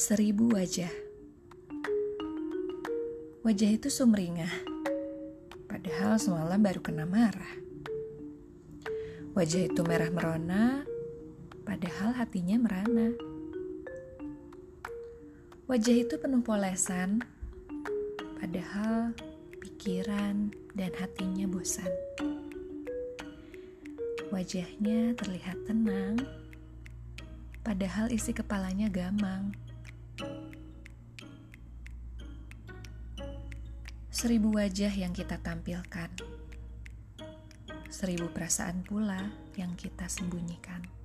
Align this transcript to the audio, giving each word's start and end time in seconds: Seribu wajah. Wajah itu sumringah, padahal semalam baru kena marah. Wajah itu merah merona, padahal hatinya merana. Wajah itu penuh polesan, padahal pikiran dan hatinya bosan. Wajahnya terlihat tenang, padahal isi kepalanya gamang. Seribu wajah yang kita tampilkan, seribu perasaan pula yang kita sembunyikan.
Seribu 0.00 0.48
wajah. 0.56 0.88
Wajah 3.44 3.68
itu 3.68 3.92
sumringah, 3.92 4.48
padahal 5.68 6.16
semalam 6.16 6.56
baru 6.56 6.80
kena 6.80 7.04
marah. 7.04 7.60
Wajah 9.36 9.68
itu 9.68 9.84
merah 9.84 10.08
merona, 10.08 10.88
padahal 11.68 12.16
hatinya 12.16 12.56
merana. 12.64 13.12
Wajah 15.68 15.92
itu 15.92 16.16
penuh 16.16 16.40
polesan, 16.40 17.20
padahal 18.40 19.12
pikiran 19.60 20.48
dan 20.72 20.96
hatinya 20.96 21.44
bosan. 21.44 21.92
Wajahnya 24.32 25.12
terlihat 25.12 25.60
tenang, 25.68 26.24
padahal 27.60 28.08
isi 28.08 28.32
kepalanya 28.32 28.88
gamang. 28.88 29.52
Seribu 34.10 34.58
wajah 34.58 34.90
yang 34.90 35.14
kita 35.14 35.38
tampilkan, 35.38 36.10
seribu 37.86 38.26
perasaan 38.34 38.82
pula 38.82 39.30
yang 39.54 39.78
kita 39.78 40.10
sembunyikan. 40.10 40.99